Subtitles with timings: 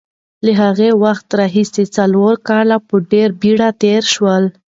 [0.45, 4.43] له هغه وخته راهیسې څلور کاله په ډېرې بېړې تېر شول.